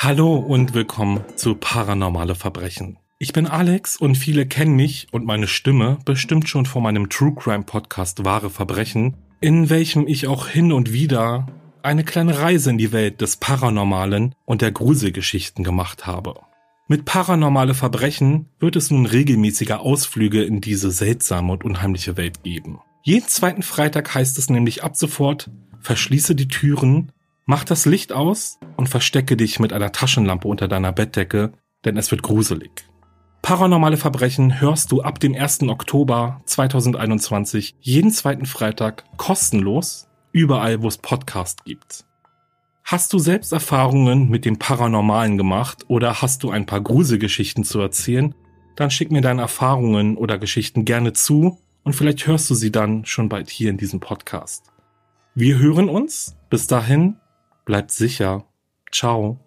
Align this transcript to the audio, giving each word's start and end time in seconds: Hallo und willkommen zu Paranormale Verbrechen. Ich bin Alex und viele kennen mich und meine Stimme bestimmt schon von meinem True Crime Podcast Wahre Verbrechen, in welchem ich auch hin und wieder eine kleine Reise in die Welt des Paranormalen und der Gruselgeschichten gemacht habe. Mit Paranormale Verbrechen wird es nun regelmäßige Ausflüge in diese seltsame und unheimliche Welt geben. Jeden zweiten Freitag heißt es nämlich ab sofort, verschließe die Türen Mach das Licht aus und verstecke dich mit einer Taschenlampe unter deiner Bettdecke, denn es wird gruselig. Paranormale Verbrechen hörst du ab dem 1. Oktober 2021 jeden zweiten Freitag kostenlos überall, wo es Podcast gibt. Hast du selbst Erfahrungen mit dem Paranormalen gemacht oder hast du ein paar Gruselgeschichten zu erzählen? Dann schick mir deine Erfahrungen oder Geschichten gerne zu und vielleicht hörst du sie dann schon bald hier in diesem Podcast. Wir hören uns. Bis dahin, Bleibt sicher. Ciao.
Hallo 0.00 0.36
und 0.36 0.74
willkommen 0.74 1.24
zu 1.34 1.56
Paranormale 1.56 2.36
Verbrechen. 2.36 2.98
Ich 3.18 3.32
bin 3.32 3.48
Alex 3.48 3.96
und 3.96 4.14
viele 4.14 4.46
kennen 4.46 4.76
mich 4.76 5.08
und 5.10 5.26
meine 5.26 5.48
Stimme 5.48 5.98
bestimmt 6.04 6.48
schon 6.48 6.66
von 6.66 6.84
meinem 6.84 7.10
True 7.10 7.34
Crime 7.34 7.64
Podcast 7.64 8.24
Wahre 8.24 8.48
Verbrechen, 8.48 9.16
in 9.40 9.70
welchem 9.70 10.06
ich 10.06 10.28
auch 10.28 10.46
hin 10.46 10.70
und 10.70 10.92
wieder 10.92 11.48
eine 11.82 12.04
kleine 12.04 12.38
Reise 12.38 12.70
in 12.70 12.78
die 12.78 12.92
Welt 12.92 13.20
des 13.20 13.38
Paranormalen 13.38 14.36
und 14.44 14.62
der 14.62 14.70
Gruselgeschichten 14.70 15.64
gemacht 15.64 16.06
habe. 16.06 16.42
Mit 16.86 17.04
Paranormale 17.04 17.74
Verbrechen 17.74 18.46
wird 18.60 18.76
es 18.76 18.92
nun 18.92 19.04
regelmäßige 19.04 19.72
Ausflüge 19.72 20.44
in 20.44 20.60
diese 20.60 20.92
seltsame 20.92 21.50
und 21.50 21.64
unheimliche 21.64 22.16
Welt 22.16 22.44
geben. 22.44 22.78
Jeden 23.02 23.26
zweiten 23.26 23.64
Freitag 23.64 24.14
heißt 24.14 24.38
es 24.38 24.48
nämlich 24.48 24.84
ab 24.84 24.94
sofort, 24.96 25.50
verschließe 25.80 26.36
die 26.36 26.46
Türen 26.46 27.10
Mach 27.50 27.64
das 27.64 27.86
Licht 27.86 28.12
aus 28.12 28.58
und 28.76 28.90
verstecke 28.90 29.34
dich 29.34 29.58
mit 29.58 29.72
einer 29.72 29.90
Taschenlampe 29.90 30.46
unter 30.46 30.68
deiner 30.68 30.92
Bettdecke, 30.92 31.54
denn 31.86 31.96
es 31.96 32.10
wird 32.10 32.22
gruselig. 32.22 32.70
Paranormale 33.40 33.96
Verbrechen 33.96 34.60
hörst 34.60 34.92
du 34.92 35.00
ab 35.00 35.18
dem 35.18 35.34
1. 35.34 35.62
Oktober 35.62 36.42
2021 36.44 37.74
jeden 37.80 38.10
zweiten 38.10 38.44
Freitag 38.44 39.04
kostenlos 39.16 40.08
überall, 40.30 40.82
wo 40.82 40.88
es 40.88 40.98
Podcast 40.98 41.64
gibt. 41.64 42.04
Hast 42.84 43.14
du 43.14 43.18
selbst 43.18 43.54
Erfahrungen 43.54 44.28
mit 44.28 44.44
dem 44.44 44.58
Paranormalen 44.58 45.38
gemacht 45.38 45.86
oder 45.88 46.20
hast 46.20 46.42
du 46.42 46.50
ein 46.50 46.66
paar 46.66 46.82
Gruselgeschichten 46.82 47.64
zu 47.64 47.80
erzählen? 47.80 48.34
Dann 48.76 48.90
schick 48.90 49.10
mir 49.10 49.22
deine 49.22 49.40
Erfahrungen 49.40 50.18
oder 50.18 50.36
Geschichten 50.36 50.84
gerne 50.84 51.14
zu 51.14 51.56
und 51.82 51.94
vielleicht 51.94 52.26
hörst 52.26 52.50
du 52.50 52.54
sie 52.54 52.70
dann 52.70 53.06
schon 53.06 53.30
bald 53.30 53.48
hier 53.48 53.70
in 53.70 53.78
diesem 53.78 54.00
Podcast. 54.00 54.64
Wir 55.34 55.58
hören 55.58 55.88
uns. 55.88 56.34
Bis 56.50 56.66
dahin, 56.66 57.16
Bleibt 57.68 57.90
sicher. 57.90 58.46
Ciao. 58.90 59.38